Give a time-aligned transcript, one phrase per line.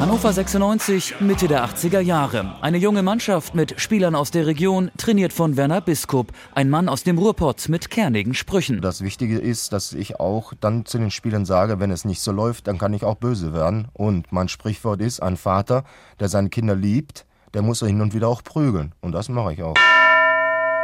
[0.00, 2.56] Hannover 96, Mitte der 80er Jahre.
[2.62, 7.04] Eine junge Mannschaft mit Spielern aus der Region, trainiert von Werner Biskup, ein Mann aus
[7.04, 8.80] dem Ruhrpott mit kernigen Sprüchen.
[8.80, 12.32] Das Wichtige ist, dass ich auch dann zu den Spielern sage, wenn es nicht so
[12.32, 13.88] läuft, dann kann ich auch böse werden.
[13.92, 15.84] Und mein Sprichwort ist, ein Vater,
[16.18, 18.94] der seine Kinder liebt, der muss hin und wieder auch prügeln.
[19.02, 19.76] Und das mache ich auch.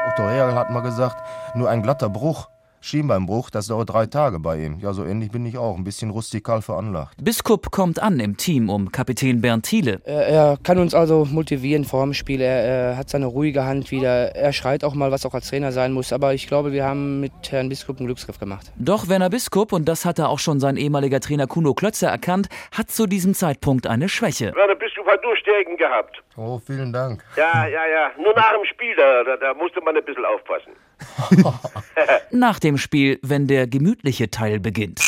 [0.09, 1.17] Otto Real hat mal gesagt,
[1.55, 2.49] nur ein glatter Bruch
[2.81, 4.79] Schienbeinbruch, das dauert drei Tage bei ihm.
[4.81, 7.15] Ja, so ähnlich bin ich auch, ein bisschen rustikal veranlagt.
[7.23, 10.01] Biskup kommt an im Team um Kapitän Bernd Thiele.
[10.05, 12.41] Er, er kann uns also motivieren vor dem Spiel.
[12.41, 14.35] Er, er, hat seine ruhige Hand wieder.
[14.35, 16.13] Er schreit auch mal, was auch als Trainer sein muss.
[16.13, 18.73] Aber ich glaube, wir haben mit Herrn Biskup einen Glücksgriff gemacht.
[18.77, 22.91] Doch Werner Biskup, und das hatte auch schon sein ehemaliger Trainer Kuno Klötzer erkannt, hat
[22.91, 24.55] zu diesem Zeitpunkt eine Schwäche.
[24.55, 26.23] Werner Biskup hat nur Stärken gehabt.
[26.37, 27.25] Oh, vielen Dank.
[27.37, 28.11] Ja, ja, ja.
[28.23, 30.73] Nur nach dem Spiel, da, da, da musste man ein bisschen aufpassen.
[32.31, 35.01] Nach dem Spiel, wenn der gemütliche Teil beginnt.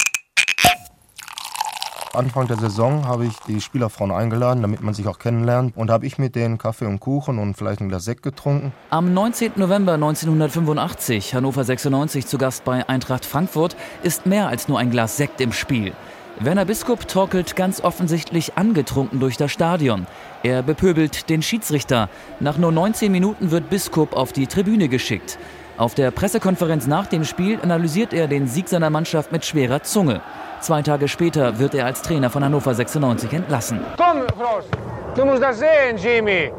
[2.14, 5.76] Anfang der Saison habe ich die Spielerfrauen eingeladen, damit man sich auch kennenlernt.
[5.76, 8.72] Und habe ich mit denen Kaffee und Kuchen und vielleicht ein Glas Sekt getrunken.
[8.90, 9.52] Am 19.
[9.56, 15.16] November 1985, Hannover 96 zu Gast bei Eintracht Frankfurt, ist mehr als nur ein Glas
[15.16, 15.92] Sekt im Spiel.
[16.40, 20.06] Werner Biskup torkelt ganz offensichtlich angetrunken durch das Stadion.
[20.44, 22.08] Er bepöbelt den Schiedsrichter.
[22.38, 25.38] Nach nur 19 Minuten wird Biskup auf die Tribüne geschickt.
[25.78, 30.20] Auf der Pressekonferenz nach dem Spiel analysiert er den Sieg seiner Mannschaft mit schwerer Zunge.
[30.60, 33.78] Zwei Tage später wird er als Trainer von Hannover 96 entlassen.
[33.96, 34.68] Komm, Frost,
[35.14, 36.50] du musst das sehen, Jimmy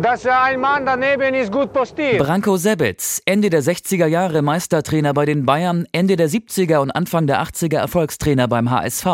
[0.00, 2.18] dass ein Mann daneben ist gut postiert.
[2.18, 7.26] Branko Sebetz, Ende der 60er Jahre Meistertrainer bei den Bayern, Ende der 70er und Anfang
[7.26, 9.06] der 80er Erfolgstrainer beim HSV.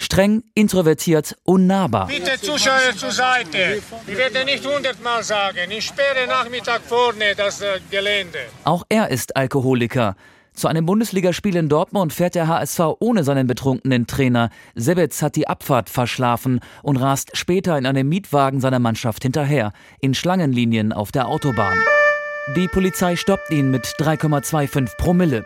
[0.00, 2.08] Streng, introvertiert, unnahbar.
[2.08, 3.80] Bitte Zuschauer zur Seite.
[4.06, 5.70] Ich werde nicht hundertmal sagen.
[5.70, 8.40] Ich sperre Nachmittag vorne das äh, Gelände.
[8.64, 10.16] Auch er ist Alkoholiker.
[10.54, 14.50] Zu einem Bundesligaspiel in Dortmund fährt der HSV ohne seinen betrunkenen Trainer.
[14.76, 20.14] Sebetz hat die Abfahrt verschlafen und rast später in einem Mietwagen seiner Mannschaft hinterher, in
[20.14, 21.76] Schlangenlinien auf der Autobahn.
[22.56, 25.44] Die Polizei stoppt ihn mit 3,25 Promille.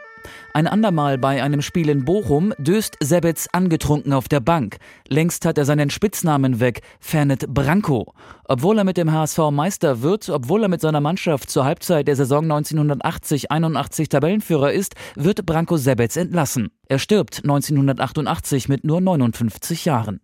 [0.54, 4.78] Ein andermal bei einem Spiel in Bochum döst Sebetz angetrunken auf der Bank.
[5.08, 8.14] Längst hat er seinen Spitznamen weg, Fernet Branko.
[8.44, 12.16] Obwohl er mit dem HSV Meister wird, obwohl er mit seiner Mannschaft zur Halbzeit der
[12.16, 16.70] Saison 1980-81 Tabellenführer ist, wird Branko Sebetz entlassen.
[16.86, 20.20] Er stirbt 1988 mit nur 59 Jahren.